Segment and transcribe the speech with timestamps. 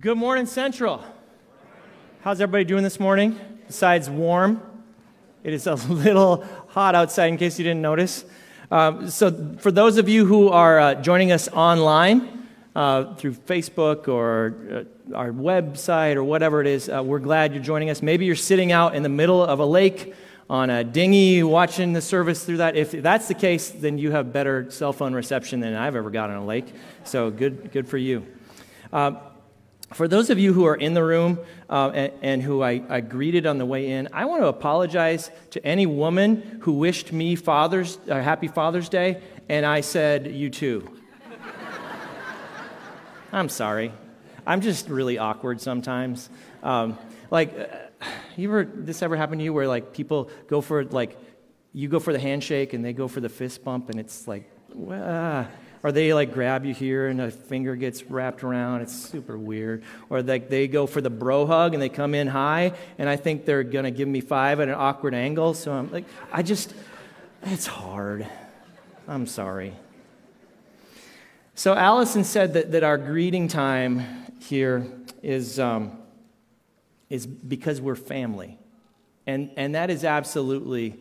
[0.00, 1.02] Good morning, Central.
[2.20, 3.36] How's everybody doing this morning?
[3.66, 4.62] Besides warm,
[5.42, 8.24] it is a little hot outside in case you didn't notice.
[8.70, 14.06] Um, so, for those of you who are uh, joining us online uh, through Facebook
[14.06, 18.00] or uh, our website or whatever it is, uh, we're glad you're joining us.
[18.00, 20.14] Maybe you're sitting out in the middle of a lake
[20.48, 22.76] on a dinghy watching the service through that.
[22.76, 26.30] If that's the case, then you have better cell phone reception than I've ever got
[26.30, 26.72] on a lake.
[27.02, 28.24] So, good, good for you.
[28.92, 29.12] Uh,
[29.92, 31.38] for those of you who are in the room
[31.70, 35.30] uh, and, and, who I, I, greeted on the way in, I want to apologize
[35.50, 40.50] to any woman who wished me Father's, uh, Happy Father's Day, and I said, You
[40.50, 40.88] too.
[43.32, 43.92] I'm sorry.
[44.46, 46.28] I'm just really awkward sometimes.
[46.62, 46.98] Um,
[47.30, 51.18] like, uh, you ever, this ever happened to you where like people go for, like,
[51.72, 54.50] you go for the handshake and they go for the fist bump, and it's like,
[54.74, 55.48] well,
[55.82, 58.82] or they like grab you here and a finger gets wrapped around.
[58.82, 59.82] It's super weird.
[60.10, 63.16] Or like they go for the bro hug and they come in high and I
[63.16, 65.54] think they're going to give me five at an awkward angle.
[65.54, 66.74] So I'm like, I just,
[67.42, 68.26] it's hard.
[69.06, 69.74] I'm sorry.
[71.54, 74.04] So Allison said that, that our greeting time
[74.40, 74.86] here
[75.22, 75.98] is, um,
[77.10, 78.58] is because we're family.
[79.26, 80.98] And, and that is absolutely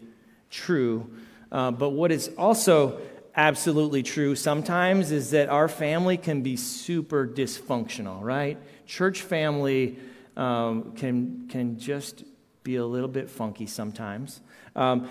[0.50, 1.10] true.
[1.52, 3.00] Uh, but what is also
[3.38, 8.58] absolutely true sometimes is that our family can be super dysfunctional, right?
[8.88, 9.98] Church family
[10.36, 12.24] um, can, can just
[12.64, 14.42] be a little bit funky sometimes.
[14.76, 15.10] Um,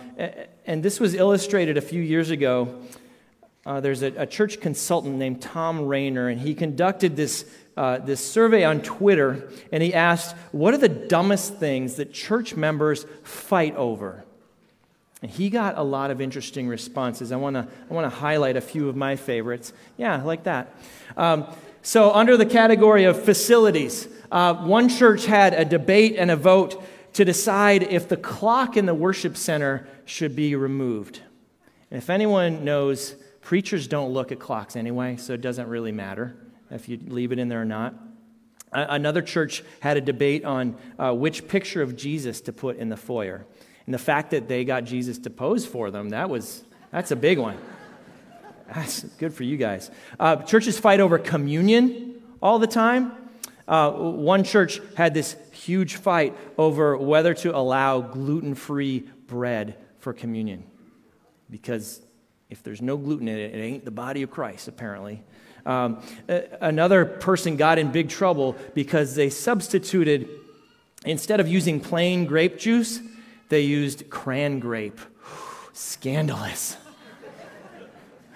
[0.67, 2.83] and this was illustrated a few years ago.
[3.65, 8.25] Uh, there's a, a, church consultant named Thom Rainer, and he conducted this, uh, this
[8.25, 13.75] survey on Twitter, and he asked, What are the dumbest things that church members fight
[13.75, 14.26] over?
[15.23, 17.33] And he got a lot of interesting responses.
[17.33, 19.73] I want to I wanna highlight a few of my favorites.
[19.97, 20.75] Yeah, like that.
[21.17, 21.47] Um,
[21.83, 26.83] so, under the category of facilities, uh, one church had a debate and a vote
[27.13, 31.21] to decide if the clock in the worship center should be removed.
[31.91, 36.37] And if anyone knows, preachers don't look at clocks anyway, so it doesn't really matter
[36.71, 37.95] if you leave it in there or not.
[38.73, 42.97] Another church had a debate on uh, which picture of Jesus to put in the
[42.97, 43.47] foyer.
[43.87, 47.17] And the fact that they got Jesus to pose for them, that was, that's a
[47.17, 47.57] big one.
[48.75, 49.91] That's good for you guys.
[50.19, 53.13] Uh, churches fight over communion all the time.
[53.69, 60.13] Uh, one church had this huge fight over whether to allow gluten free bread for
[60.13, 60.65] communion.
[61.49, 62.01] Because
[62.51, 65.23] if there's no gluten in it, it ain't the body of Christ, apparently.
[65.65, 66.01] Um,
[66.61, 70.29] another person got in big trouble because they substituted,
[71.05, 73.01] instead of using plain grape juice,
[73.49, 75.01] they used cran grape.
[75.73, 76.77] Scandalous.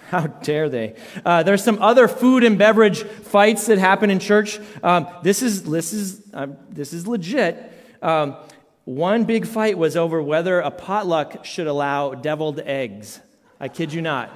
[0.08, 0.96] How dare they?
[1.24, 4.58] Uh, there's some other food and beverage fights that happen in church.
[4.82, 7.72] Um, this is this is uh, this is legit.
[8.02, 8.36] Um,
[8.84, 13.20] one big fight was over whether a potluck should allow deviled eggs.
[13.60, 14.30] I kid you not.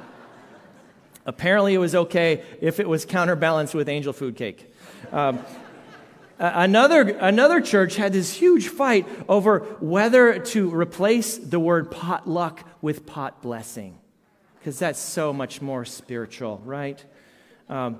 [1.26, 4.72] Apparently, it was okay if it was counterbalanced with angel food cake.
[6.52, 13.06] Another, another church had this huge fight over whether to replace the word potluck with
[13.06, 13.98] pot blessing,
[14.58, 17.02] because that's so much more spiritual, right?
[17.70, 17.98] Um,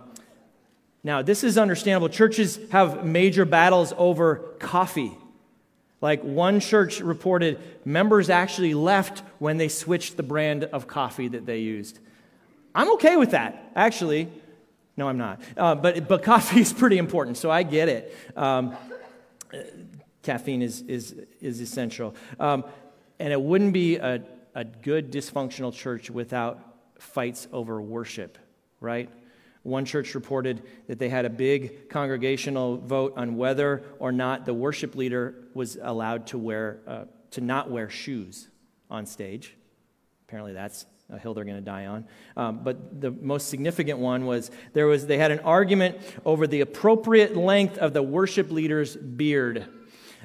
[1.03, 2.11] now, this is understandable.
[2.11, 5.17] Churches have major battles over coffee.
[6.03, 11.47] Like one church reported, members actually left when they switched the brand of coffee that
[11.47, 11.99] they used.
[12.75, 14.31] I'm okay with that, actually.
[14.97, 15.41] No, I'm not.
[15.57, 18.17] Uh, but, but coffee is pretty important, so I get it.
[18.37, 18.77] Um,
[20.23, 22.15] caffeine is, is, is essential.
[22.39, 22.65] Um,
[23.19, 24.23] and it wouldn't be a,
[24.55, 26.61] a good dysfunctional church without
[26.99, 28.39] fights over worship,
[28.81, 29.11] right?
[29.63, 34.53] One church reported that they had a big congregational vote on whether or not the
[34.53, 38.49] worship leader was allowed to wear uh, to not wear shoes
[38.91, 39.57] on stage.
[40.29, 42.07] Apparently, that's a hill they're going to die on.
[42.37, 46.61] Um, but the most significant one was there was they had an argument over the
[46.61, 49.67] appropriate length of the worship leader's beard.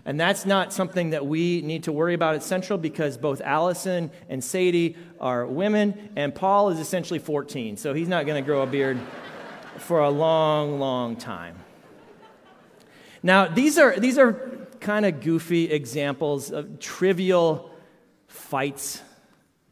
[0.05, 4.11] And that's not something that we need to worry about at Central because both Allison
[4.29, 8.61] and Sadie are women, and Paul is essentially 14, so he's not going to grow
[8.61, 8.97] a beard
[9.77, 11.57] for a long, long time.
[13.21, 17.69] Now, these are, these are kind of goofy examples of trivial
[18.27, 19.01] fights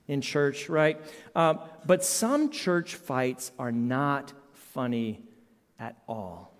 [0.08, 1.00] in church, right?
[1.36, 5.22] Um, but some church fights are not funny
[5.80, 6.54] at all.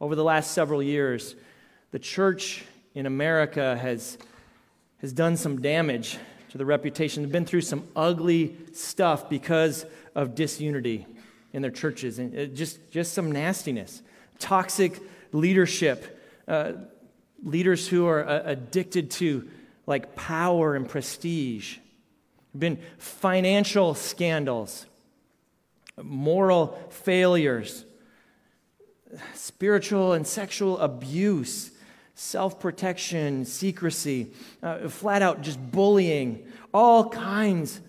[0.00, 1.34] Over the last several years,
[1.90, 2.64] the church
[2.94, 4.18] in America has,
[4.98, 6.18] has done some damage
[6.50, 7.22] to the reputation.
[7.22, 11.06] They've been through some ugly stuff because of disunity
[11.52, 14.02] in their churches and uh, just, just some nastiness.
[14.38, 15.00] Toxic
[15.32, 16.72] leadership, uh,
[17.42, 19.48] leaders who are uh, addicted to
[19.86, 21.78] like power and prestige.
[22.56, 24.86] Been financial scandals,
[26.02, 27.84] moral failures,
[29.34, 31.70] spiritual and sexual abuse,
[32.14, 34.32] self protection, secrecy,
[34.62, 37.80] uh, flat out just bullying, all kinds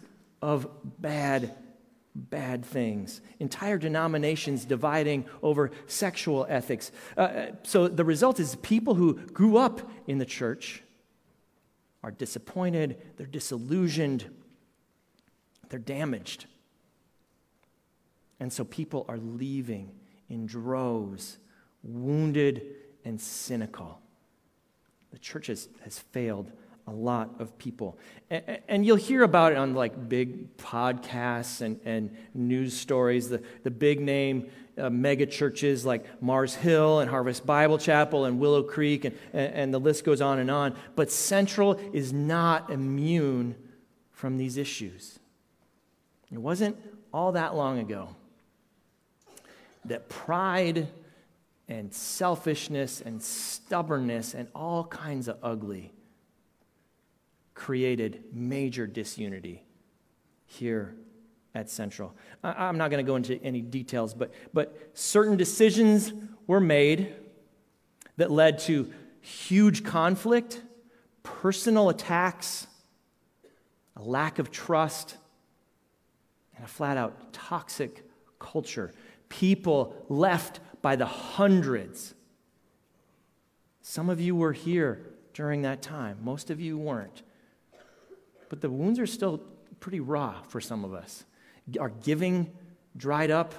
[0.42, 0.68] of
[1.00, 1.54] bad,
[2.16, 3.22] bad things.
[3.40, 6.92] Entire denominations dividing over sexual ethics.
[7.18, 10.84] Uh, so the result is people who grew up in the church
[12.04, 14.30] are disappointed, they're disillusioned,
[15.72, 16.46] they're damaged.
[18.40, 19.92] And so people are leaving
[20.30, 21.38] in droves,
[21.84, 22.64] wounded
[23.04, 24.00] and cynical.
[25.12, 26.52] The church has, has failed
[26.88, 27.98] a lot of people.
[28.30, 33.44] And, and, you'll hear about it on like big podcasts and, and news stories, the,
[33.64, 38.64] the big name uh, mega churches like Mars Hill and Harvest Bible Chapel and Willow
[38.64, 40.76] Creek, and, and, and the list goes on and on.
[40.96, 43.56] But Central is not immune
[44.12, 45.20] from these issues.
[46.32, 46.78] It wasn't
[47.14, 48.16] all that long ago
[49.86, 50.88] that pride
[51.68, 55.92] and selfishness and stubbornness and all kinds of ugly
[57.54, 59.64] created major disunity
[60.46, 60.96] here
[61.54, 62.14] at Central.
[62.44, 66.14] I'm not going to go into any details, but, but certain decisions
[66.48, 67.14] were made
[68.18, 68.92] that led to
[69.22, 70.62] huge conflict,
[71.24, 72.68] personal attacks,
[73.96, 75.18] a lack of trust,
[76.62, 78.04] and a flat out toxic
[78.38, 78.92] culture.
[79.30, 82.14] People left by the hundreds.
[83.82, 85.02] Some of you were here
[85.34, 87.24] during that time, most of you weren't.
[88.48, 89.42] But the wounds are still
[89.80, 91.26] pretty raw for some of us.
[91.80, 92.52] Our giving
[92.96, 93.56] dried up,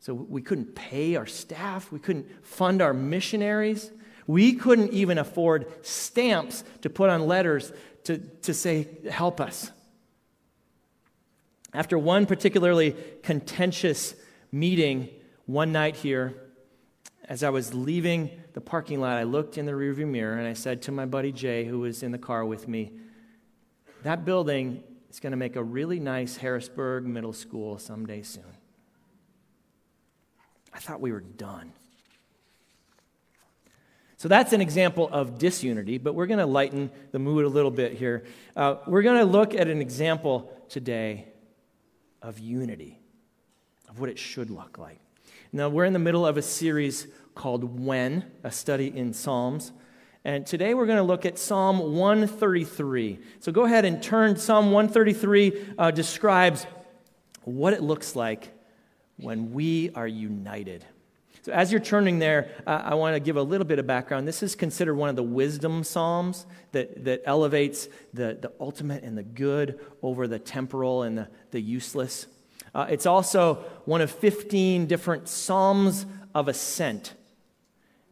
[0.00, 3.90] so we couldn't pay our staff, we couldn't fund our missionaries.
[4.26, 7.72] We couldn't even afford stamps to put on letters
[8.04, 9.70] to, to say, help us.
[11.74, 14.14] After one particularly contentious
[14.50, 15.08] meeting
[15.46, 16.34] one night here,
[17.28, 20.52] as I was leaving the parking lot, I looked in the rearview mirror and I
[20.52, 22.92] said to my buddy Jay, who was in the car with me,
[24.02, 28.44] that building is going to make a really nice Harrisburg Middle School someday soon.
[30.74, 31.72] I thought we were done.
[34.16, 37.70] So that's an example of disunity, but we're going to lighten the mood a little
[37.70, 38.24] bit here.
[38.54, 41.31] Uh, we're going to look at an example today
[42.22, 43.00] of unity,
[43.88, 45.00] of what it should look like.
[45.52, 49.72] Now, we're in the middle of a series called When, a study in Psalms.
[50.24, 53.18] And today we're going to look at Psalm 133.
[53.40, 54.36] So go ahead and turn.
[54.36, 56.66] Psalm 133 uh, describes
[57.42, 58.52] what it looks like
[59.16, 60.84] when we are united.
[61.42, 64.28] So, as you're turning there, uh, I want to give a little bit of background.
[64.28, 69.18] This is considered one of the wisdom psalms that, that elevates the, the ultimate and
[69.18, 72.26] the good over the temporal and the, the useless.
[72.74, 77.14] Uh, it's also one of 15 different psalms of ascent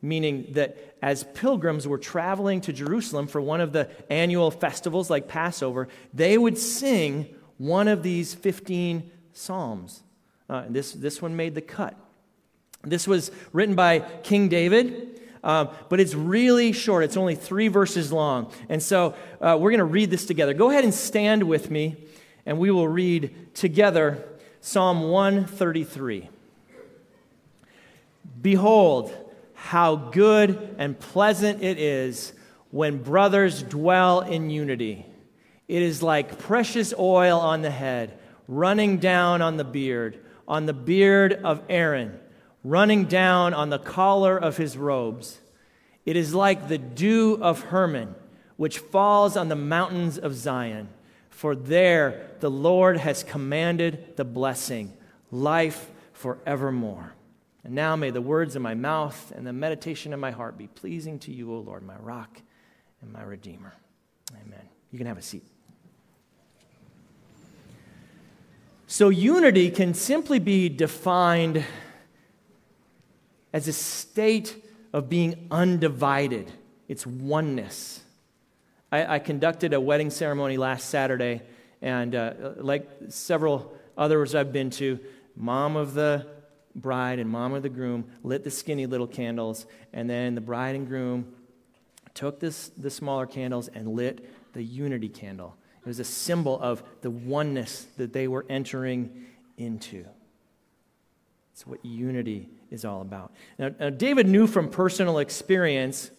[0.03, 5.29] meaning that as pilgrims were traveling to Jerusalem for one of the annual festivals like
[5.29, 10.03] Passover, they would sing one of these 15 psalms.
[10.49, 11.97] Uh, this, this one made the cut.
[12.82, 17.05] This was written by King David, uh, but it's really short.
[17.05, 18.50] It's only three verses long.
[18.69, 20.55] And so uh, we're going to read this together.
[20.55, 21.97] Go ahead and stand with me,
[22.47, 24.25] and we will read together
[24.61, 26.28] Psalm 133.
[28.40, 29.12] Behold,
[29.55, 32.33] how good and pleasant it is
[32.71, 35.05] when brothers dwell in unity.
[35.69, 40.73] It is like precious oil on the head, running down on the beard, on the
[40.73, 42.19] beard of Aaron,
[42.62, 45.40] running down on the collar of his robes.
[46.05, 48.14] It is like the dew of Hermon,
[48.57, 50.88] which falls on the mountains of Zion.
[51.31, 54.93] For there the Lord has commanded the blessing,
[55.31, 57.14] life forevermore.
[57.64, 60.67] And now may the words of my mouth and the meditation of my heart be
[60.67, 62.40] pleasing to you, O Lord, my rock
[63.02, 63.75] and my redeemer.
[64.45, 64.69] Amen.
[64.90, 65.45] You can have a seat.
[68.87, 71.64] So, unity can simply be defined
[73.52, 74.57] as a state
[74.92, 76.50] of being undivided,
[76.88, 78.02] it's oneness.
[78.92, 81.42] I, I conducted a wedding ceremony last Saturday,
[81.80, 84.99] and uh, like several others I've been to,
[85.37, 86.26] mom of the
[86.75, 90.76] bride and mom of the groom lit the skinny little candles, and then the bride
[90.76, 91.33] and groom
[92.14, 95.57] took this, the smaller candles and lit the unity candle.
[95.80, 99.26] It was a symbol of the oneness that they were entering
[99.57, 100.04] into.
[101.52, 103.33] It's what unity is all about.
[103.59, 106.11] Now, now, David knew from personal experience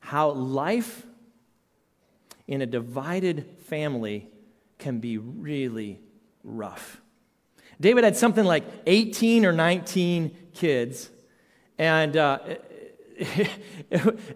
[0.00, 1.06] how life
[2.46, 4.28] in a divided family
[4.78, 6.00] can be really
[6.42, 7.00] rough.
[7.80, 11.10] David had something like 18 or 19 kids,
[11.78, 12.38] and uh,
[13.16, 13.50] it,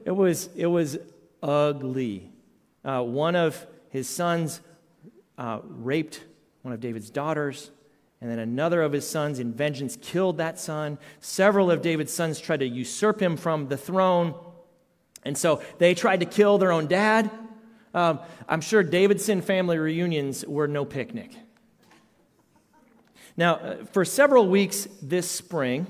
[0.04, 0.98] it, was, it was
[1.42, 2.30] ugly.
[2.84, 4.60] Uh, one of his sons
[5.38, 6.22] uh, raped
[6.62, 7.70] one of David's daughters.
[8.20, 10.98] And then another of his sons, in vengeance, killed that son.
[11.20, 14.34] Several of David's sons tried to usurp him from the throne.
[15.24, 17.30] And so they tried to kill their own dad.
[17.92, 21.32] Um, I'm sure Davidson family reunions were no picnic.
[23.36, 25.86] Now, uh, for several weeks this spring,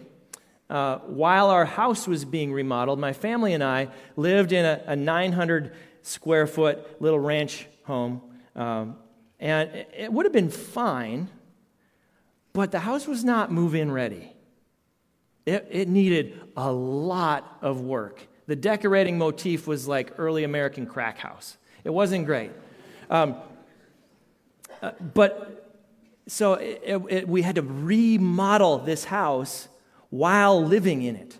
[0.68, 4.96] uh, while our house was being remodeled, my family and I lived in a, a
[4.96, 8.20] 900 square foot little ranch home.
[8.56, 8.96] Um,
[9.38, 11.28] and it, it would have been fine
[12.56, 14.32] but the house was not move in ready.
[15.44, 18.26] It, it needed a lot of work.
[18.46, 21.58] The decorating motif was like early American crack house.
[21.84, 22.50] It wasn't great.
[23.10, 23.36] Um,
[24.80, 25.70] uh, but
[26.28, 29.68] so it, it, we had to remodel this house
[30.08, 31.36] while living in it,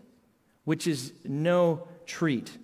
[0.64, 2.58] which is no treat.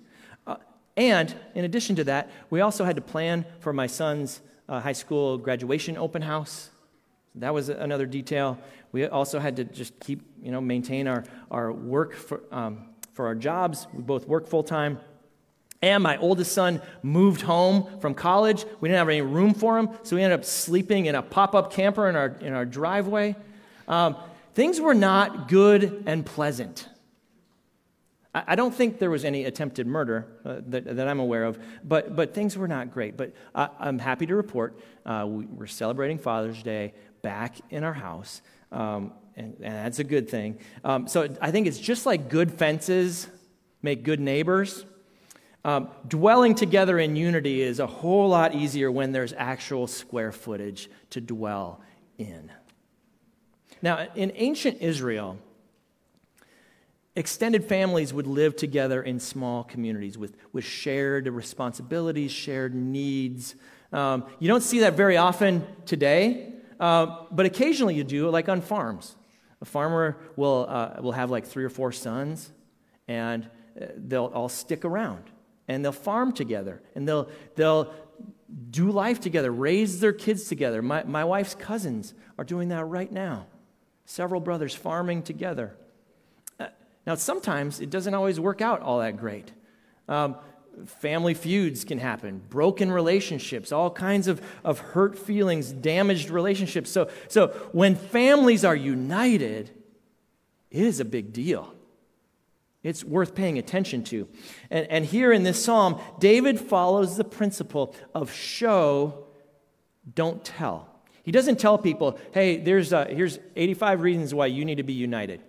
[0.46, 0.56] Uh,
[0.98, 4.92] and in addition to that, we also had to plan for my son's uh, high
[4.92, 6.68] school graduation open house.
[7.36, 8.58] That was another detail.
[8.92, 13.26] We also had to just keep, you know, maintain our, our work for, um, for
[13.26, 13.86] our jobs.
[13.94, 15.00] We both work full time.
[15.80, 18.64] And my oldest son moved home from college.
[18.80, 21.54] We didn't have any room for him, so we ended up sleeping in a pop
[21.54, 23.34] up camper in our, in our driveway.
[23.88, 24.16] Um,
[24.54, 26.88] things were not good and pleasant.
[28.32, 31.58] I, I don't think there was any attempted murder uh, that, that, I'm aware of,
[31.82, 33.16] but, but things were not great.
[33.16, 37.92] But uh, I'm happy to report uh, we, we're celebrating Father's Day back in our
[37.92, 38.42] house.
[38.70, 40.58] Um, and, and, that's a good thing.
[40.84, 43.28] Um, so I think it's just like good fences
[43.82, 44.84] make good neighbors.
[45.64, 50.90] Um, dwelling together in unity is a whole lot easier when there's actual square footage
[51.10, 51.80] to dwell
[52.18, 52.50] in.
[53.80, 55.38] Now, in ancient Israel,
[57.14, 63.54] extended families would live together in small communities with, with shared responsibilities, shared needs.
[63.92, 66.51] Um, you don't see that very often today.
[66.82, 69.14] Uh, but occasionally you do, like on farms.
[69.60, 72.50] A farmer will, uh, will have like three or four sons,
[73.06, 73.48] and
[73.80, 75.22] uh, they'll all stick around
[75.68, 77.94] and they'll farm together and they'll, they'll
[78.70, 80.82] do life together, raise their kids together.
[80.82, 83.46] My, my wife's cousins are doing that right now.
[84.04, 85.76] Several brothers farming together.
[86.58, 86.66] Uh,
[87.06, 89.52] now, sometimes it doesn't always work out all that great.
[90.08, 90.34] Um,
[90.86, 96.90] family feuds can happen, broken relationships, all kinds of, of hurt feelings, damaged relationships.
[96.90, 99.70] So, so when families are united,
[100.70, 101.74] it is a big deal.
[102.82, 104.28] It's worth paying attention to.
[104.70, 109.26] And, and here in this psalm, David follows the principle of show,
[110.14, 110.88] don't tell.
[111.22, 114.92] He doesn't tell people, hey, there's, uh, here's 85 reasons why you need to be
[114.92, 115.40] united.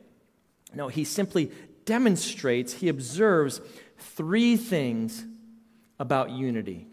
[0.75, 1.51] No, he simply
[1.86, 3.62] demonstrates, he observes
[3.98, 5.26] three things
[6.00, 6.88] about unity.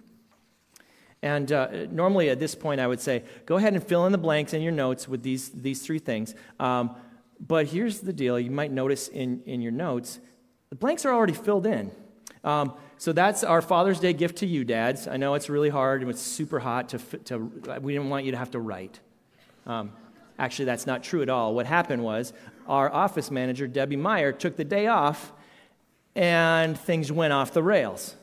[1.22, 4.18] And uh, normally at this point, I would say, go ahead and fill in the
[4.18, 6.34] blanks in your notes with these, these three things.
[6.58, 6.94] Um,
[7.46, 10.20] but here's the deal you might notice in, in your notes
[10.70, 11.90] the blanks are already filled in.
[12.44, 15.08] Um, so that's our Father's Day gift to you, dads.
[15.08, 17.38] I know it's really hard and it's super hot to, to
[17.80, 19.00] we didn't want you to have to write.
[19.66, 19.92] Um,
[20.38, 21.54] actually, that's not true at all.
[21.54, 22.32] What happened was
[22.68, 25.32] our office manager, Debbie Meyer, took the day off
[26.14, 28.16] and things went off the rails.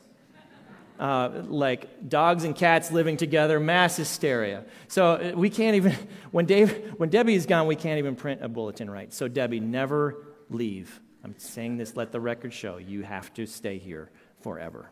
[0.98, 4.64] Uh, like dogs and cats living together, mass hysteria.
[4.88, 5.92] So uh, we can't even,
[6.32, 9.12] when, Dave, when Debbie is gone, we can't even print a bulletin right.
[9.14, 10.16] So, Debbie, never
[10.50, 11.00] leave.
[11.22, 12.78] I'm saying this, let the record show.
[12.78, 14.90] You have to stay here forever.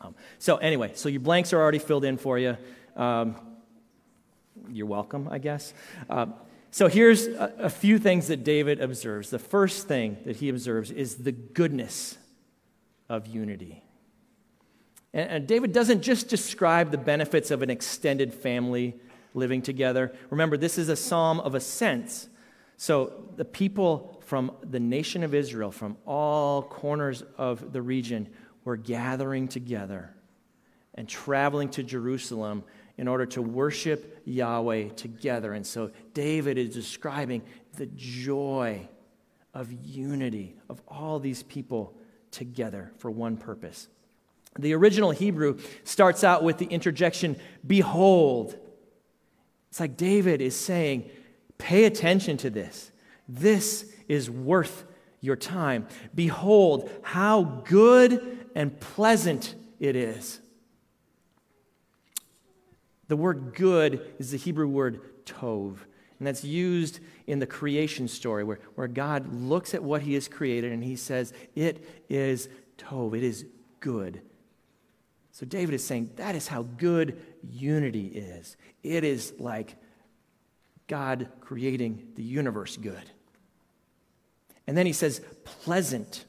[0.00, 2.56] Um, so, anyway, so your blanks are already filled in for you.
[2.94, 3.34] Um,
[4.70, 5.74] you're welcome, I guess.
[6.08, 6.26] Uh,
[6.70, 9.30] so here's a, a, few things that David observes.
[9.30, 12.18] The first thing that he observes is the goodness
[13.08, 13.82] of unity.
[15.12, 18.94] And, and David doesn't just describe the benefits of an extended family
[19.34, 20.14] living together.
[20.30, 22.28] Remember, this is a psalm of ascents.
[22.76, 28.28] So the people from the nation of Israel, from all corners of the region,
[28.64, 30.14] were gathering together
[30.94, 32.64] and traveling to Jerusalem
[32.98, 35.52] in order to worship Yahweh together.
[35.52, 37.42] And so David is describing
[37.76, 38.88] the joy
[39.52, 41.96] of unity of all these people
[42.30, 43.88] together for one purpose.
[44.58, 47.36] The original Hebrew starts out with the interjection,
[47.66, 48.56] behold.
[49.70, 51.10] It's like David is saying,
[51.58, 52.90] pay attention to this.
[53.28, 54.84] This is worth
[55.20, 55.86] your time.
[56.14, 60.40] Behold, how good and pleasant it is.
[63.08, 65.78] The word good is the Hebrew word tov,
[66.18, 70.28] and that's used in the creation story where, where God looks at what he has
[70.28, 72.48] created and he says, It is
[72.78, 73.46] tov, it is
[73.80, 74.22] good.
[75.30, 78.56] So David is saying that is how good unity is.
[78.82, 79.76] It is like
[80.86, 83.10] God creating the universe good.
[84.66, 86.24] And then he says, pleasant.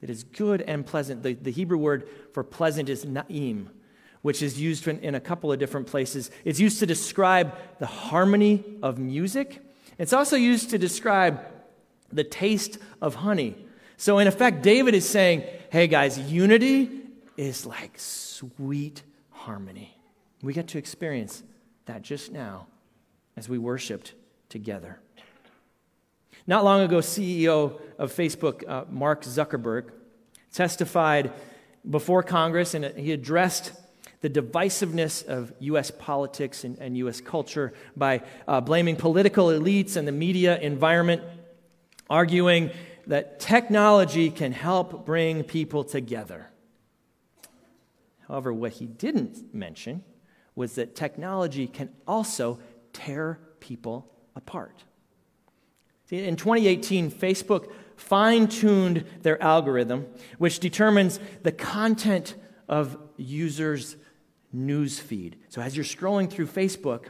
[0.00, 1.22] It is good and pleasant.
[1.22, 3.68] The, the Hebrew word for pleasant is na'im,
[4.22, 6.30] which is used in, a couple of different places.
[6.44, 9.62] It's used to describe the harmony of music,
[9.98, 11.40] it's also used to describe
[12.12, 13.54] the taste of honey.
[13.96, 17.02] So, in effect, David is saying, hey guys, unity
[17.36, 19.96] is like sweet harmony.
[20.42, 21.42] We get to experience
[21.84, 22.66] that just now
[23.36, 24.14] as we worshiped
[24.48, 25.00] together.
[26.46, 29.90] Not long ago, CEO of Facebook, uh, Mark Zuckerberg,
[30.52, 31.32] testified
[31.88, 33.72] before Congress and he addressed
[34.20, 35.90] the divisiveness of U.S.
[35.90, 37.20] politics and, and U.S.
[37.20, 41.22] culture by uh, blaming political elites and the media environment,
[42.08, 42.70] arguing
[43.06, 46.50] that technology can help bring people together.
[48.28, 50.04] However, what he didn't mention
[50.54, 52.60] was that technology can also
[52.92, 54.84] tear people apart.
[56.06, 60.06] See, in 2018, Facebook fine tuned their algorithm,
[60.38, 62.34] which determines the content
[62.68, 63.96] of users'
[64.52, 65.36] news feed.
[65.48, 67.08] So as you're scrolling through Facebook,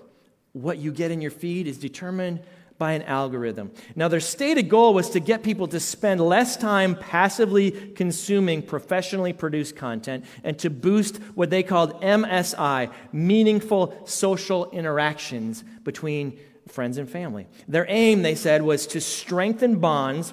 [0.53, 2.41] what you get in your feed is determined
[2.81, 3.71] by an algorithm.
[3.95, 9.35] Now, their stated goal was to get people to spend less time passively consuming professionally
[9.35, 17.09] produced content and to boost what they called MSI, meaningful social interactions between friends and
[17.09, 17.47] family.
[17.69, 20.33] Their aim, they said, was to strengthen bonds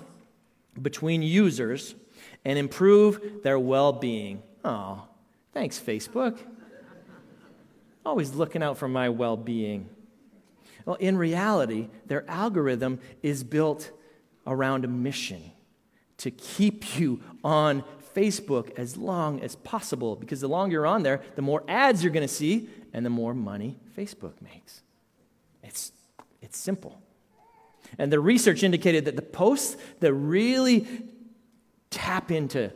[0.81, 1.95] between users
[2.45, 4.41] and improve their well being.
[4.63, 5.05] Oh,
[5.53, 6.37] thanks, Facebook.
[8.07, 9.89] Always looking out for my well being.
[10.85, 13.91] Well, in reality, their algorithm is built
[14.47, 15.51] around a mission
[16.19, 17.83] to keep you on
[18.15, 22.13] Facebook as long as possible because the longer you're on there, the more ads you're
[22.13, 24.83] going to see and the more money Facebook makes.
[25.61, 25.91] It's,
[26.41, 27.01] it's simple.
[27.97, 30.87] And the research indicated that the posts that really
[31.89, 32.71] tap into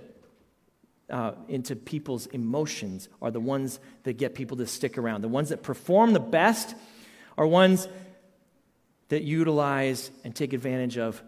[1.11, 5.21] uh, into people's emotions are the ones that get people to stick around.
[5.21, 6.73] The ones that perform the best
[7.37, 7.87] are ones
[9.09, 11.21] that utilize and take advantage of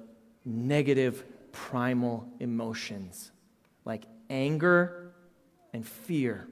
[0.46, 3.32] negative primal emotions
[3.86, 5.14] like anger
[5.74, 6.48] and fear.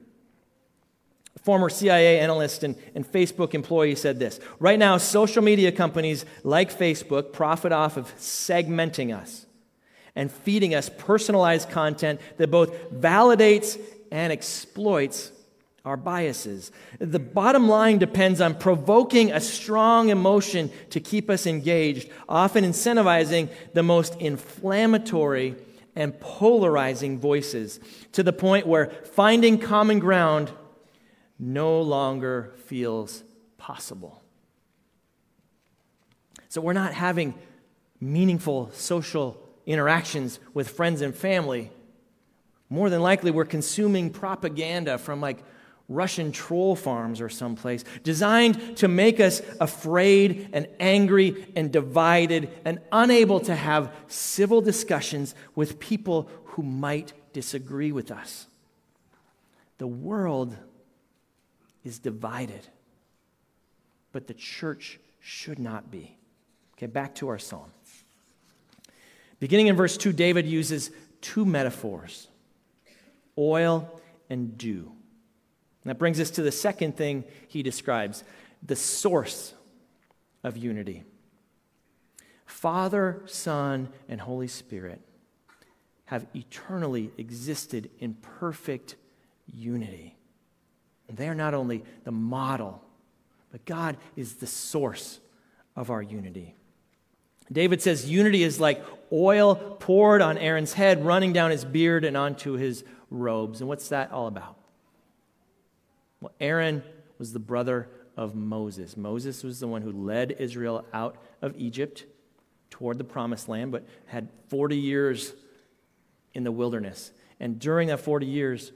[1.34, 6.24] A former CIA analyst and, and Facebook employee said this Right now, social media companies
[6.44, 9.46] like Facebook profit off of segmenting us
[10.14, 15.32] and feeding us personalized content that both validates and exploits
[15.84, 16.70] our biases.
[16.98, 23.48] The bottom line depends on provoking a strong emotion to keep us engaged, often incentivizing
[23.72, 25.56] the most inflammatory
[25.96, 27.80] and polarizing voices
[28.12, 30.50] to the point where finding common ground
[31.38, 33.24] no longer feels
[33.58, 34.22] possible.
[36.48, 37.34] So we're not having
[38.00, 41.70] meaningful social interactions with friends and family.
[42.68, 45.42] More than likely, we're consuming propaganda from like
[45.88, 52.80] Russian troll farms or someplace, designed to make us afraid and angry and divided and
[52.90, 58.46] unable to have civil discussions with people who might disagree with us.
[59.78, 60.56] The world
[61.84, 62.66] is divided,
[64.12, 66.16] but the church should not be.
[66.76, 67.70] Okay, back to our psalm.
[69.42, 72.28] Beginning in verse 2, David uses two metaphors
[73.36, 74.00] oil
[74.30, 74.92] and dew.
[75.82, 78.22] And that brings us to the second thing he describes
[78.62, 79.52] the source
[80.44, 81.02] of unity.
[82.46, 85.00] Father, Son, and Holy Spirit
[86.04, 88.94] have eternally existed in perfect
[89.52, 90.14] unity.
[91.08, 92.80] And they are not only the model,
[93.50, 95.18] but God is the source
[95.74, 96.54] of our unity.
[97.52, 102.16] David says unity is like oil poured on Aaron's head, running down his beard and
[102.16, 103.60] onto his robes.
[103.60, 104.56] And what's that all about?
[106.20, 106.82] Well, Aaron
[107.18, 108.96] was the brother of Moses.
[108.96, 112.06] Moses was the one who led Israel out of Egypt
[112.70, 115.34] toward the promised land, but had 40 years
[116.34, 117.12] in the wilderness.
[117.40, 118.72] And during that 40 years,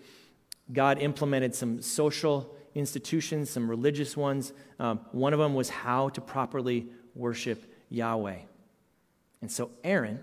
[0.73, 4.53] God implemented some social institutions, some religious ones.
[4.79, 8.41] Um, one of them was how to properly worship Yahweh.
[9.41, 10.21] And so Aaron,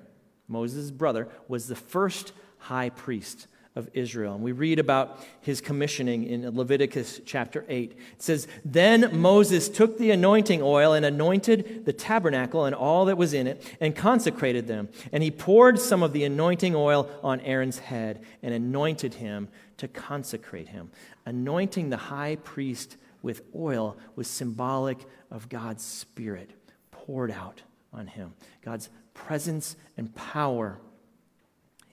[0.48, 4.36] Moses' brother, was the first high priest of Israel.
[4.36, 7.92] And we read about his commissioning in Leviticus chapter 8.
[7.92, 13.18] It says, Then Moses took the anointing oil and anointed the tabernacle and all that
[13.18, 14.90] was in it and consecrated them.
[15.12, 19.48] And he poured some of the anointing oil on Aaron's head and anointed him
[19.78, 20.92] to consecrate him.
[21.26, 25.00] Anointing the high priest with oil was symbolic
[25.32, 26.52] of God's Spirit
[26.92, 30.80] poured out on him, God's presence and power,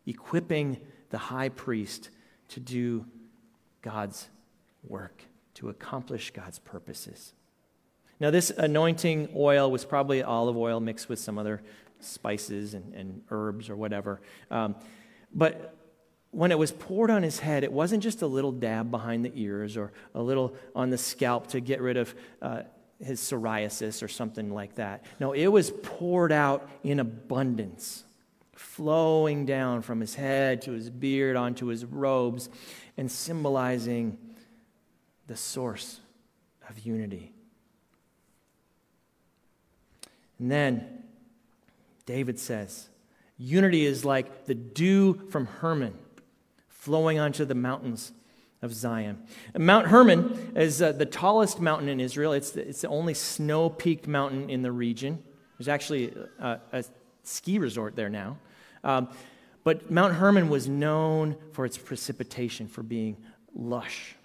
[0.06, 0.78] equipping
[1.10, 2.10] the high priest
[2.48, 3.06] to do
[3.82, 4.28] God's
[4.82, 7.32] work, to accomplish God's purposes.
[8.18, 11.62] Now, this anointing oil was probably olive oil mixed with some other
[12.00, 14.20] spices and, and herbs or whatever.
[14.50, 14.74] Um,
[15.32, 15.76] but
[16.30, 19.32] when it was poured on his head, it wasn't just a little dab behind the
[19.34, 22.62] ears or a little on the scalp to get rid of uh,
[23.02, 25.04] his psoriasis or something like that.
[25.18, 28.04] No, it was poured out in abundance
[28.54, 32.50] flowing down from his head to his beard onto his robes
[32.96, 34.18] and symbolizing
[35.26, 36.00] the source
[36.68, 37.32] of unity.
[40.38, 41.04] And then
[42.04, 42.88] David says,
[43.38, 45.94] Unity is like the dew from Hermon
[46.68, 48.12] flowing onto the mountains
[48.62, 49.22] of Zion.
[49.56, 52.32] Mount Hermon is uh, the tallest mountain in Israel.
[52.32, 55.22] It's the, it's the only snow peaked mountain in the region.
[55.58, 56.84] There's actually a, a
[57.22, 58.38] ski resort there now.
[58.84, 59.08] Um,
[59.64, 63.16] but Mount Hermon was known for its precipitation, for being
[63.54, 64.16] lush.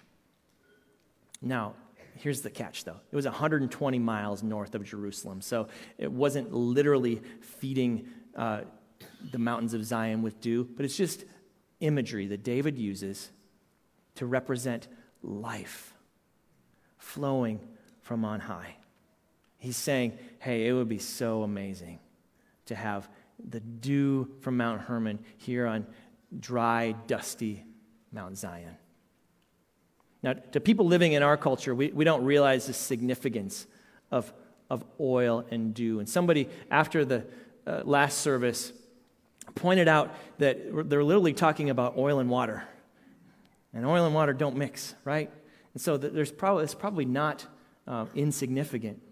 [1.42, 1.74] Now,
[2.14, 5.68] here's the catch though it was 120 miles north of Jerusalem, so
[5.98, 8.62] it wasn't literally feeding uh,
[9.30, 11.24] the mountains of Zion with dew, but it's just
[11.80, 13.30] imagery that David uses
[14.16, 14.88] to represent
[15.22, 15.94] life
[16.98, 17.60] flowing
[18.02, 18.76] from on high.
[19.58, 21.98] He's saying, hey, it would be so amazing
[22.66, 23.08] to have
[23.48, 25.86] the dew from Mount Hermon here on
[26.38, 27.64] dry, dusty
[28.12, 28.76] Mount Zion.
[30.22, 33.66] Now, to people living in our culture, we, we don't realize the significance
[34.10, 34.32] of,
[34.70, 36.00] of oil and dew.
[36.00, 37.24] And somebody, after the
[37.66, 38.72] uh, last service,
[39.54, 42.64] pointed out that they're literally talking about oil and water.
[43.76, 45.30] And oil and water don't mix, right?
[45.74, 47.46] And so there's probably, it's probably not
[47.86, 49.02] uh, insignificant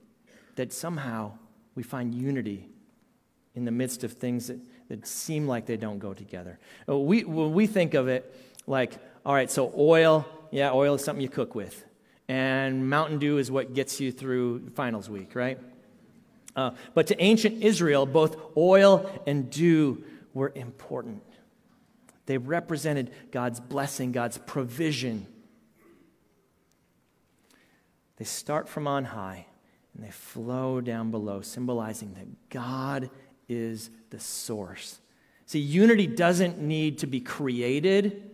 [0.57, 1.33] that somehow
[1.75, 2.67] we find unity
[3.55, 6.59] in the midst of things that, that seem like they don't go together.
[6.89, 8.35] Uh, we, we think of it
[8.67, 8.95] like,
[9.27, 11.85] all right, so oil, yeah, oil is something you cook with.
[12.27, 15.59] And Mountain Dew is what gets you through finals week, right?
[16.57, 21.23] Uh, but to ancient Israel, both oil and dew were important.
[22.27, 25.27] They represented God's blessing, God's provision.
[28.17, 29.47] They start from on high
[29.95, 33.11] and they flow down below, symbolizing that God
[33.49, 35.01] is the source.
[35.47, 38.31] See, unity doesn't need to be created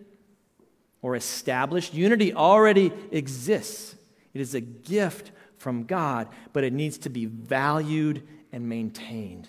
[1.02, 3.96] or established, unity already exists.
[4.32, 9.48] It is a gift from God, but it needs to be valued and maintained.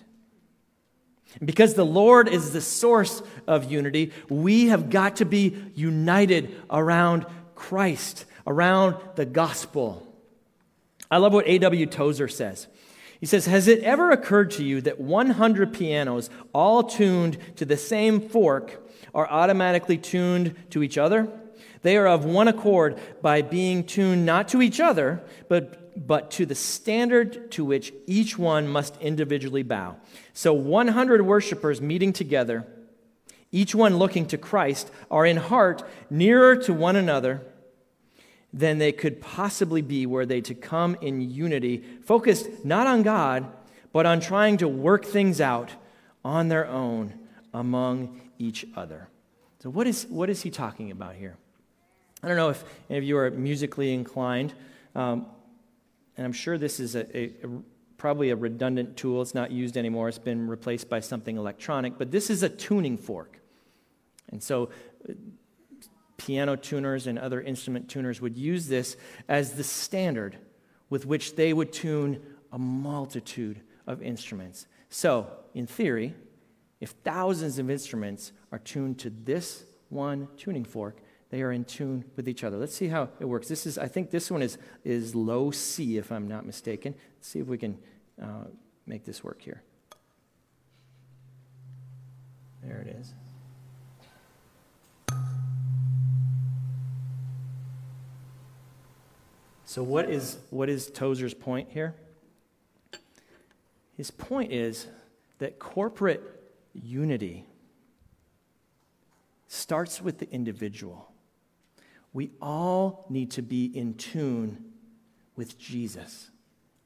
[1.44, 7.26] Because the Lord is the source of unity, we have got to be united around
[7.54, 10.06] Christ, around the gospel.
[11.10, 11.86] I love what A.W.
[11.86, 12.66] Tozer says.
[13.20, 17.76] He says, Has it ever occurred to you that 100 pianos, all tuned to the
[17.76, 18.82] same fork,
[19.14, 21.28] are automatically tuned to each other?
[21.82, 26.46] They are of one accord by being tuned not to each other, but, but to
[26.46, 29.96] the standard to which each one must individually bow.
[30.32, 32.66] So 100 worshipers meeting together,
[33.50, 37.42] each one looking to Christ, are in heart nearer to one another
[38.52, 43.50] than they could possibly be were they to come in unity, focused not on God,
[43.92, 45.70] but on trying to work things out
[46.24, 47.14] on their own
[47.54, 49.08] among each other.
[49.62, 51.36] So, what is, what is he talking about here?
[52.22, 54.54] I don't know if any of you are musically inclined,
[54.94, 55.26] um,
[56.16, 57.48] and I'm sure this is a, a, a,
[57.96, 59.22] probably a redundant tool.
[59.22, 62.96] It's not used anymore, it's been replaced by something electronic, but this is a tuning
[62.96, 63.40] fork.
[64.30, 64.70] And so,
[65.08, 65.12] uh,
[66.16, 68.96] piano tuners and other instrument tuners would use this
[69.28, 70.38] as the standard
[70.88, 72.20] with which they would tune
[72.52, 74.66] a multitude of instruments.
[74.88, 76.14] So, in theory,
[76.80, 80.98] if thousands of instruments are tuned to this one tuning fork,
[81.32, 82.58] they are in tune with each other.
[82.58, 83.48] Let's see how it works.
[83.48, 86.94] This is, I think this one is, is low C, if I'm not mistaken.
[87.16, 87.78] Let's see if we can
[88.22, 88.44] uh,
[88.86, 89.62] make this work here.
[92.62, 93.14] There it is.
[99.64, 101.94] So, what is, what is Tozer's point here?
[103.96, 104.86] His point is
[105.38, 106.20] that corporate
[106.74, 107.46] unity
[109.48, 111.11] starts with the individual.
[112.12, 114.72] We all need to be in tune
[115.36, 116.30] with Jesus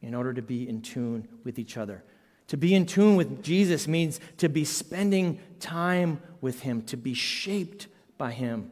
[0.01, 2.05] in order to be in tune with each other.
[2.49, 7.13] To be in tune with Jesus means to be spending time with Him, to be
[7.13, 8.71] shaped by Him,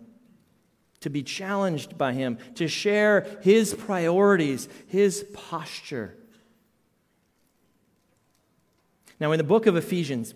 [1.01, 6.17] to be challenged by Him, to share His priorities, His posture.
[9.19, 10.35] Now, in the book of Ephesians,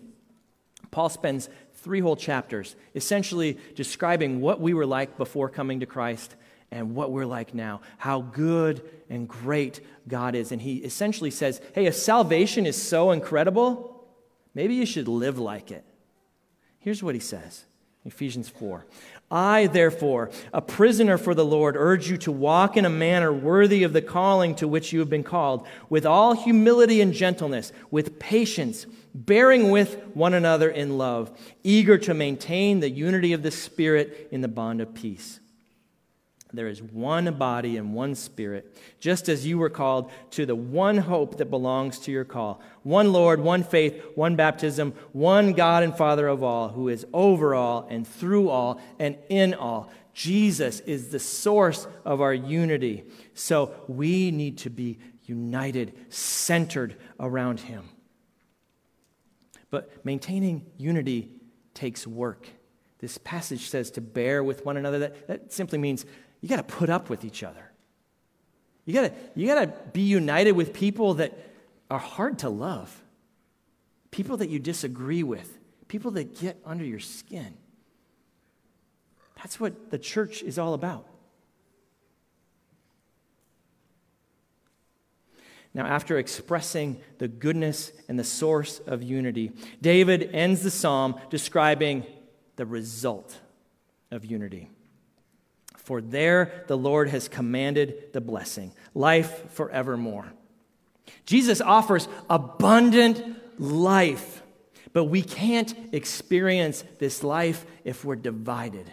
[0.91, 1.49] Paul spends
[1.79, 6.35] three whole chapters essentially describing what we were like before coming to Christ
[6.71, 10.51] and what we're like now, how good and great God is.
[10.51, 14.07] And he essentially says, hey, if salvation is so incredible,
[14.53, 15.83] maybe you should live like it.
[16.79, 17.65] Here's what he says
[18.05, 18.85] Ephesians 4.
[19.31, 23.83] I, therefore, a prisoner for the Lord, urge you to walk in a manner worthy
[23.83, 28.17] of the calling to which you have been called, with all humility and gentleness, with
[28.17, 31.31] patience, bearing with one another in love,
[31.63, 35.39] eager to maintain the unity of the Spirit in the bond of peace.
[36.51, 40.97] There is one body and one spirit, just as you were called to the one
[40.97, 42.59] hope that belongs to your call.
[42.89, 47.53] One Lord, one faith, one baptism, one God and Father of all, who is over
[47.53, 49.91] all and through all and in all.
[50.15, 53.03] Jesus is the source of our unity.
[53.35, 54.97] So we need to be
[55.27, 57.87] united, centered around Him.
[59.69, 61.29] But maintaining unity
[61.75, 62.47] takes work.
[62.97, 64.97] This passage says to bear with one another.
[64.97, 66.07] That, that simply means
[66.41, 67.71] you got to put up with each other.
[68.85, 71.37] You got to you got to be united with people that
[71.89, 73.03] are hard to love.
[74.11, 77.53] People that you disagree with, people that get under your skin.
[79.37, 81.05] That's what the church is all about.
[85.73, 92.05] Now, after expressing the goodness and the source of unity, David ends the psalm describing
[92.55, 93.39] the result
[94.09, 94.69] of unity.
[95.77, 100.33] For there the Lord has commanded the blessing, life forevermore.
[101.25, 103.23] Jesus offers abundant
[103.59, 104.41] life,
[104.93, 108.91] but we can't experience this life if we're divided.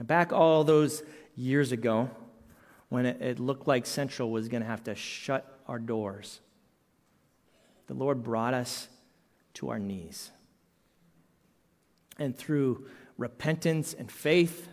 [0.00, 1.02] Back all those
[1.36, 2.10] years ago,
[2.88, 6.40] when it, it looked like Central was going to have to shut our doors,
[7.86, 8.88] the Lord brought us
[9.54, 10.30] to our knees.
[12.18, 14.68] And through repentance and faith,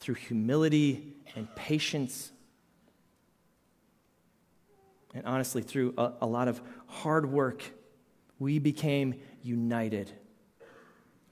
[0.00, 2.30] through humility and patience,
[5.16, 7.62] and honestly, through a, a, lot of hard work,
[8.38, 10.12] we became united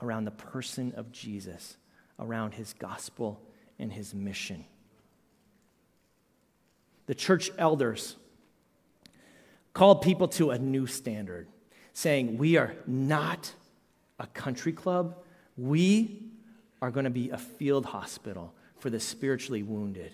[0.00, 1.76] around the person of Jesus,
[2.18, 3.42] around his gospel
[3.78, 4.64] and his mission.
[7.04, 8.16] The church elders
[9.74, 11.46] called people to a new standard,
[11.92, 13.52] saying, We are not
[14.18, 15.18] a country club,
[15.58, 16.22] we
[16.80, 20.12] are going to be a field hospital for the spiritually wounded.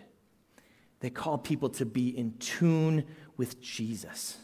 [0.98, 3.04] They called people to be in tune
[3.40, 4.36] with Jesus.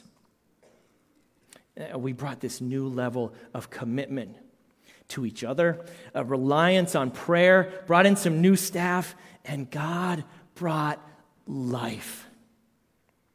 [1.78, 4.34] Uh, we brought this new level of commitment
[5.08, 10.98] to each other, a reliance on prayer, brought in some new staff, and God brought
[11.46, 12.26] life.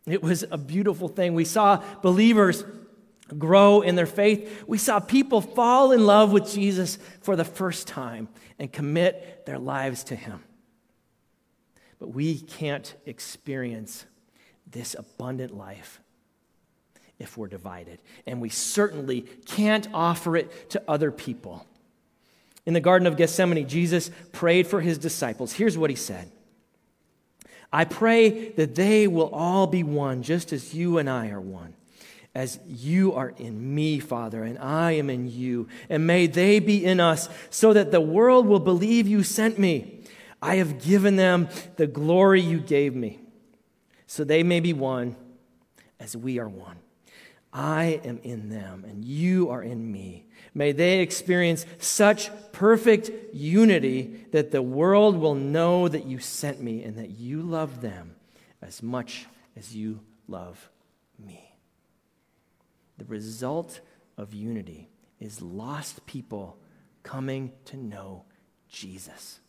[0.08, 1.36] It was a beautiful thing.
[1.36, 2.63] We saw believers
[3.38, 4.63] grow in their faith.
[4.65, 9.60] We saw people fall in love with Jesus for the first time and commit their
[9.60, 10.43] lives to Him.
[12.00, 14.08] But we can't experience
[14.71, 15.99] this abundant life
[17.19, 17.99] if we're divided.
[18.25, 21.65] And we certainly can't offer it to other people.
[22.65, 25.53] In the Garden of Gethsemane, Jesus prayed for his disciples.
[25.53, 26.31] Here's what he said
[27.71, 31.73] I pray that they will all be one, just as you and I are one
[32.34, 35.67] as you are in me, Father, and I am in you.
[35.89, 39.99] And may they be in us, so that the world will believe you sent me.
[40.41, 43.19] I have given them the glory you gave me,
[44.12, 45.15] so they may be one
[45.97, 46.76] as we are one.
[47.54, 50.26] I am in them, and you are in me.
[50.54, 56.84] May they experience such perfect unity that the world will know that you sent me
[56.84, 58.15] and that you love them
[58.62, 60.69] as much as you love
[61.17, 61.56] me.
[62.97, 63.80] The result
[64.17, 64.89] of unity
[65.21, 66.58] is lost people
[67.02, 68.26] coming to know
[68.67, 69.39] Jesus.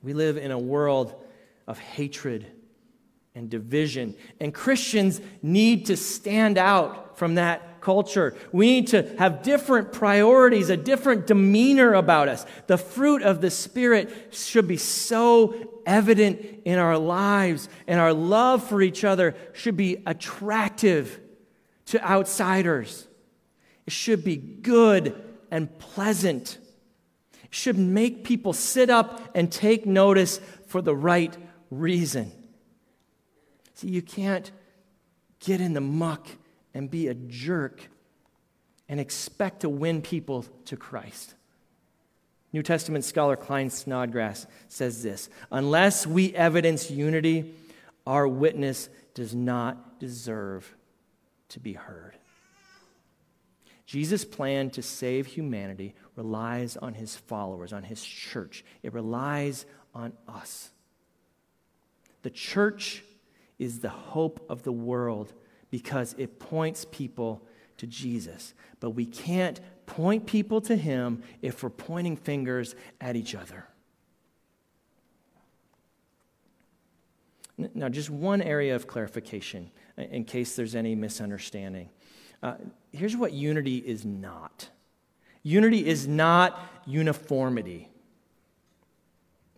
[0.00, 1.23] We live in a world
[1.66, 2.46] of hatred
[3.34, 8.34] and division, and Christians need to stand out from that culture.
[8.52, 12.46] We need to have different priorities, a different demeanor about us.
[12.66, 18.66] The fruit of the Spirit should be so evident in our lives, and our love
[18.66, 21.20] for each other should be attractive
[21.86, 23.06] to outsiders.
[23.86, 26.58] It should be good and pleasant.
[27.44, 31.36] It should make people sit up and take notice for the right
[31.70, 32.32] reason.
[33.74, 34.50] See, you can't
[35.40, 36.26] get in the muck
[36.72, 37.88] and be a jerk
[38.88, 41.34] and expect to win people to Christ.
[42.52, 47.52] New Testament scholar Klyne Snodgrass says this Unless we evidence unity,
[48.06, 50.74] our witness does not deserve
[51.50, 52.16] to be heard.
[53.86, 58.64] Jesus' plan to save humanity relies on his followers, on his church.
[58.82, 60.70] It relies on us.
[62.24, 63.04] The church
[63.58, 65.34] is the hope of the world
[65.70, 68.54] because it points people to Jesus.
[68.80, 73.68] But we can't point people to him if we're pointing fingers at each other.
[77.74, 81.90] Now, just one area of clarification in case there's any misunderstanding.
[82.42, 82.54] Uh,
[82.90, 84.70] here's what unity is not
[85.42, 87.90] unity is not uniformity.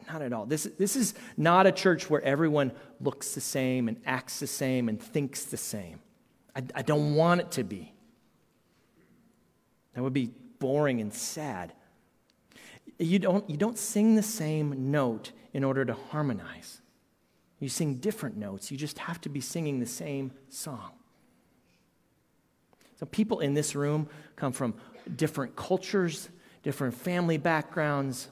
[0.08, 0.46] Not at all.
[0.46, 4.88] This, this is not a church where everyone looks the same and acts the same
[4.88, 6.00] and thinks the same.
[6.54, 7.92] I, I don't want it to be.
[9.94, 11.72] That would be boring and sad.
[12.98, 16.80] You don't, you don't sing the same note in order to harmonize.
[17.58, 18.70] You sing different notes.
[18.70, 20.92] You just have to be singing the same song.
[22.98, 24.74] So, people in this room come from
[25.16, 26.28] different cultures,
[26.62, 28.28] different family backgrounds,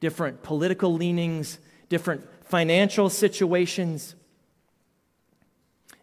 [0.00, 1.58] different political leanings,
[1.88, 4.14] different financial situations.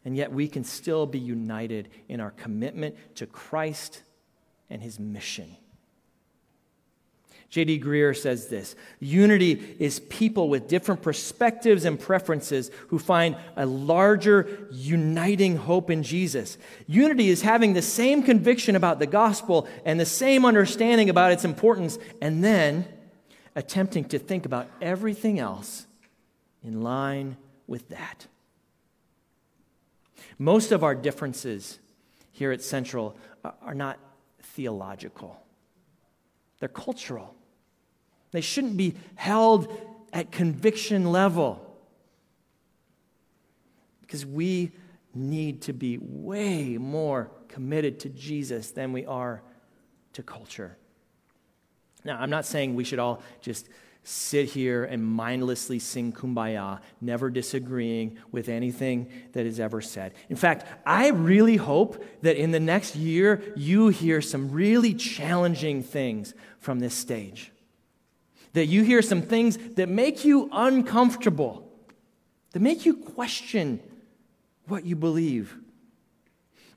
[0.04, 4.04] And yet, we can still be united in our commitment to Christ
[4.70, 5.56] and his mission.
[7.56, 7.80] J.D.
[7.80, 14.68] Greear says this Unity is people with different perspectives and preferences who find a larger
[14.72, 16.58] uniting hope in Jesus.
[16.86, 21.46] Unity is having the same conviction about the gospel and the same understanding about its
[21.46, 22.86] importance, and then
[23.56, 25.88] attempting to think about everything else
[26.63, 27.38] in line
[27.68, 28.28] with that.
[30.38, 31.80] Most of our differences
[32.32, 33.15] here at Central
[33.62, 34.00] are not
[34.41, 35.41] theological,
[36.60, 37.36] they're cultural.
[38.32, 39.72] They shouldn't be held
[40.12, 41.65] at conviction level
[44.02, 44.74] because we
[45.13, 49.41] need to be way more committed to Jesus than we are
[50.13, 50.78] to culture.
[52.06, 53.68] Now, I'm not saying we should all just
[54.04, 60.13] sit here and mindlessly sing kumbaya, never disagreeing with anything that is ever said.
[60.30, 65.82] In fact, I really hope that in the next year you hear some really challenging
[65.82, 67.52] things from this stage
[68.56, 71.70] that you hear some things that make you uncomfortable,
[72.52, 73.82] that make you question
[74.68, 75.58] what you believe.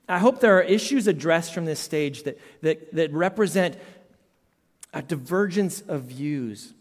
[0.07, 3.77] I hope there are issues addressed from this stage that, that, that represent
[4.93, 6.73] a divergence of views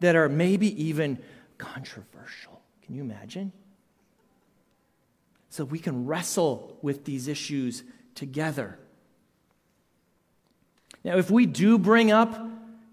[0.00, 1.18] that are maybe even
[1.56, 2.60] controversial.
[2.82, 3.52] Can you imagine?
[5.50, 7.82] So we can wrestle with these issues
[8.14, 8.78] together.
[11.02, 12.38] Now, if we do bring up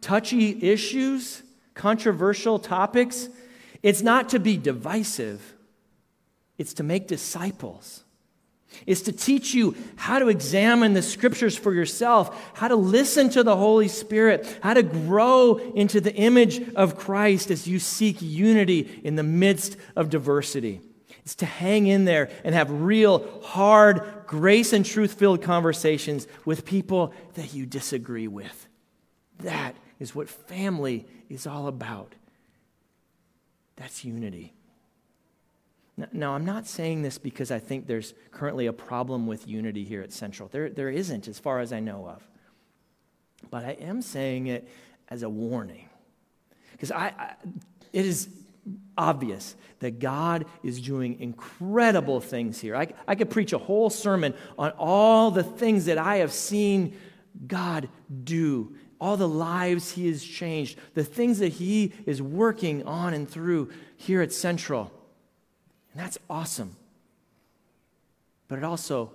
[0.02, 3.28] touchy issues, controversial topics,
[3.84, 5.54] it's not to be divisive,
[6.58, 8.05] it's to make disciples.
[8.86, 13.44] It's to teach you how to examine the scriptures for yourself, how to listen to
[13.44, 19.02] the Holy Spirit, how to grow into the image of Christ as you seek unity
[19.04, 20.82] in the midst of diversity.
[21.26, 26.66] It's to hang in there and have real, hard, grace and truth filled conversations with
[26.66, 28.68] people that you disagree with.
[29.40, 32.14] That is what family is all about.
[33.76, 34.54] That's unity.
[36.12, 40.02] Now, I'm not saying this because I think there's currently a problem with unity here
[40.02, 40.50] at Central.
[40.50, 42.28] There, there isn't, as far as I know of.
[43.50, 44.68] But I am saying it
[45.08, 45.88] as a warning.
[46.74, 47.34] Because I, I,
[47.94, 48.28] it is
[48.98, 52.76] obvious that God is doing incredible things here.
[52.76, 56.98] I, I could preach a whole sermon on all the things that I have seen
[57.48, 57.88] God
[58.24, 63.30] do all the lives he has changed, the things that he is working on and
[63.30, 64.92] through here at Central.
[65.96, 66.76] And that's awesome.
[68.50, 69.14] But it also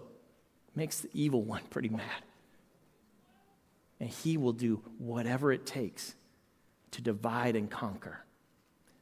[0.74, 2.22] makes the evil one pretty mad.
[4.01, 6.14] And he will do whatever it takes
[6.93, 8.24] to divide and conquer.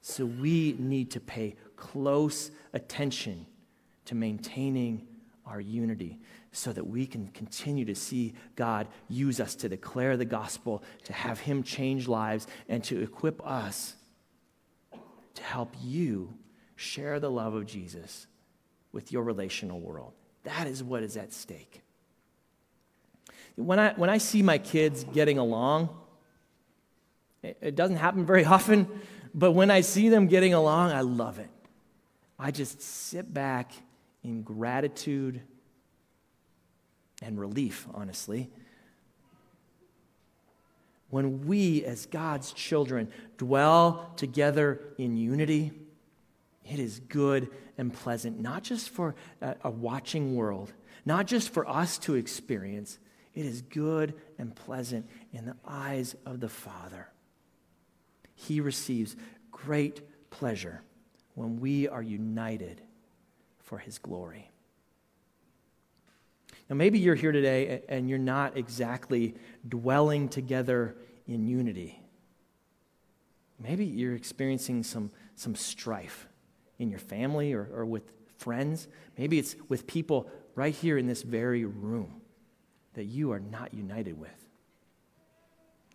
[0.02, 3.46] So we need to pay close attention
[4.06, 5.06] to maintaining
[5.46, 6.18] our unity
[6.50, 11.12] so that we can continue to see God use us to declare the gospel, to
[11.12, 13.94] have Him change lives, and to equip us
[15.34, 16.34] to help you
[16.78, 18.28] share the love of Jesus
[18.92, 20.12] with your relational world.
[20.44, 21.82] That is what is at stake.
[23.56, 25.88] when I, when I see my kids getting along,
[27.42, 28.86] it, it doesn't happen very often,
[29.34, 31.50] but when I see them getting along, I love it.
[32.38, 33.72] I just sit back
[34.22, 35.40] in gratitude
[37.20, 38.50] and relief, honestly.
[41.10, 45.72] When we, as God's children, dwell together in unity,
[46.68, 50.72] it is good and pleasant, not just for a, a watching world,
[51.04, 52.98] not just for us to experience.
[53.34, 57.08] It is good and pleasant in the eyes of the Father.
[58.34, 59.16] He receives
[59.50, 60.82] great pleasure
[61.34, 62.82] when we are united
[63.58, 64.50] for His glory.
[66.68, 69.34] Now, maybe you're here today and you're not exactly
[69.66, 70.96] dwelling together
[71.26, 72.02] in unity.
[73.58, 76.28] Maybe you're experiencing some, some strife
[76.78, 78.88] in your family or, or with friends.
[79.16, 82.20] Maybe it's with people right here in this very room
[82.94, 84.48] that you are not united with.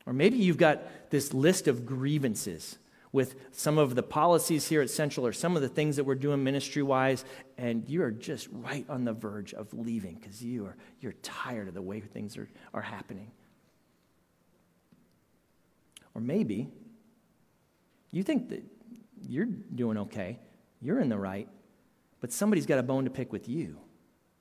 [0.05, 2.77] Or maybe you've got this list of grievances
[3.13, 6.15] with some of the policies here at Central or some of the things that we're
[6.15, 7.23] doing ministry wise,
[7.57, 11.67] and you are just right on the verge of leaving because you are you're tired
[11.67, 13.31] of the way things are, are happening.
[16.15, 16.69] Or maybe
[18.11, 18.63] you think that
[19.27, 20.39] you're doing okay,
[20.83, 21.47] you're in the right,
[22.19, 23.77] but somebody's got a bone to pick with you,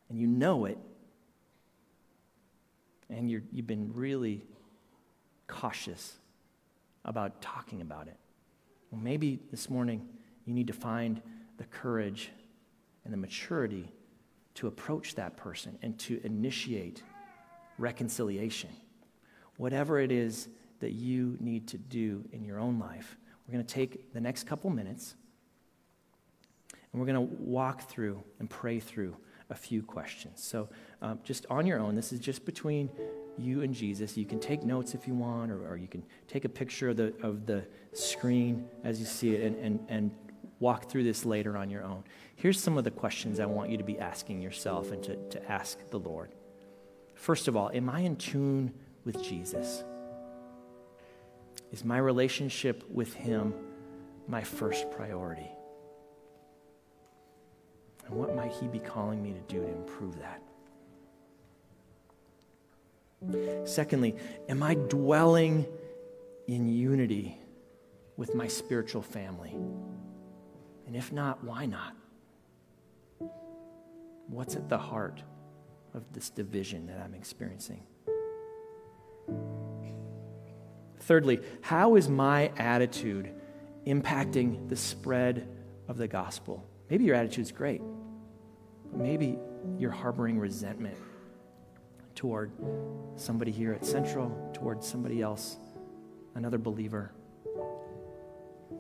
[0.09, 0.79] and you know it,
[3.09, 4.45] and you're, you've been really
[5.47, 6.19] cautious
[7.05, 8.17] about talking about it.
[8.91, 10.09] Well, maybe this morning
[10.45, 11.21] you need to find
[11.59, 12.31] the courage
[13.05, 13.93] and the maturity
[14.55, 17.03] to approach that person and to initiate
[17.79, 18.71] reconciliation.
[19.57, 20.49] Whatever it is
[20.81, 23.17] that you need to do in your own life,
[23.47, 25.15] we're going to take the next couple minutes
[26.93, 29.17] and we're going to walk through and pray through
[29.51, 30.43] a few questions.
[30.43, 30.69] So,
[31.01, 32.91] um, just on your own, this is just between
[33.39, 34.17] you and Jesus.
[34.17, 36.97] You can take notes if you want, or, or you can take a picture of
[36.97, 40.11] the, of the screen as you see it and, and, and
[40.59, 42.05] walk through this later on your own.
[42.37, 45.51] Here's some of the questions I want you to be asking yourself and to, to
[45.51, 46.33] ask the Lord.
[47.15, 48.73] First of all, am I in tune
[49.05, 49.85] with Jesus?
[51.73, 53.55] Is my relationship with Him
[54.29, 55.51] my first priority?
[58.13, 60.43] And what might He be calling me to do to improve that?
[63.67, 64.17] Secondly,
[64.51, 65.67] am I dwelling
[66.47, 67.39] in unity
[68.19, 69.55] with my spiritual family?
[70.87, 71.97] And if not, why not?
[74.27, 75.23] What's at the heart
[75.95, 77.83] of this division that I'm experiencing?
[81.01, 83.33] Thirdly, how is my attitude
[83.87, 85.49] impacting the spread
[85.89, 86.69] of the gospel?
[86.91, 87.81] Maybe your attitude's great.
[88.93, 89.39] Maybe
[89.79, 90.97] you're harboring resentment
[92.15, 92.53] toward
[93.17, 95.57] somebody here at Central, toward somebody else,
[96.35, 97.13] another believer.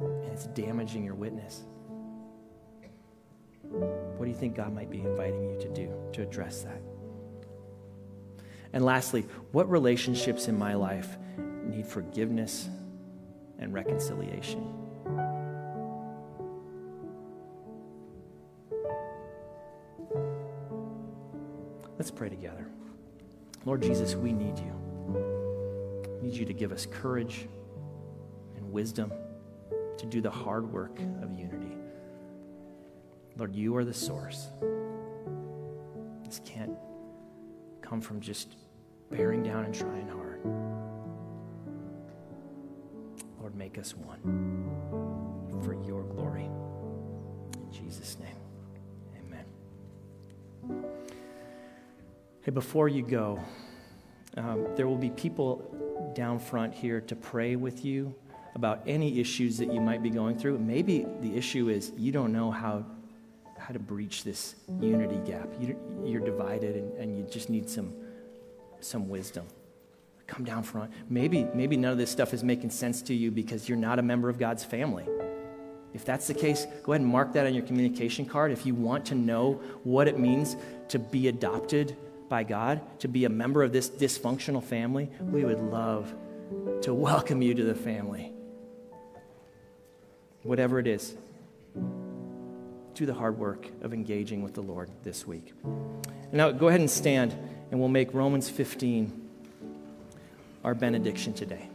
[0.01, 1.63] And it's damaging your witness.
[3.63, 6.81] What do you think God might be inviting you to do to address that?
[8.73, 11.17] And lastly, what relationships in my life
[11.65, 12.69] need forgiveness
[13.59, 14.82] and reconciliation?
[22.03, 22.66] Let's pray together.
[23.64, 24.72] Lord Jesus, we need you.
[26.20, 27.46] We need you to give us courage
[28.57, 29.12] and wisdom
[29.98, 31.76] to do the hard work of unity.
[33.36, 34.48] Lord, you are the source.
[36.24, 36.72] This can't
[37.82, 38.57] come from just
[39.09, 40.40] bearing down and trying hard.
[43.38, 46.46] Lord, make us one for your glory.
[46.46, 48.41] In Jesus' name.
[52.45, 53.38] Hey, before you go,
[54.36, 58.16] um, there will be people down front here to pray with you
[58.57, 60.59] about any issues that you might be going through.
[60.59, 62.84] Maybe the issue is you don't know how,
[63.57, 65.51] how to breach this unity gap.
[65.61, 67.95] You, are divided and, and you just need some,
[68.80, 69.47] some wisdom.
[70.26, 70.90] Come down front.
[71.09, 74.03] Maybe, maybe none of this stuff is making sense to you because you're not a
[74.03, 75.07] member of God's family.
[75.95, 78.51] If that's the case, go ahead and mark that on your communication card.
[78.51, 80.57] If you want to know what it means
[80.88, 81.97] to be adopted
[82.33, 86.14] by God to be a member of this dysfunctional family, we would love
[86.80, 88.33] to welcome you to the family.
[90.43, 91.14] Whatever it is,
[92.95, 95.53] do the hard work of engaging with the Lord this week.
[96.33, 97.37] Now, go ahead and stand,
[97.70, 99.28] and we'll make Romans 15
[100.64, 101.68] our benediction today.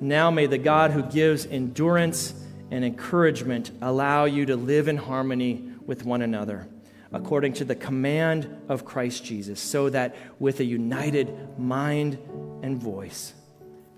[0.00, 2.34] Now, may the God who gives endurance
[2.72, 6.68] and encouragement allow you to live in harmony with one another.
[7.14, 12.18] according to the command of Christ Jesus, so that with a united mind
[12.62, 13.34] and voice,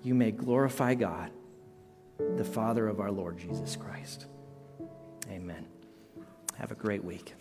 [0.03, 1.31] you may glorify God,
[2.35, 4.27] the Father of our Lord Jesus Christ.
[5.31, 5.65] Amen.
[6.57, 7.33] Have a great week.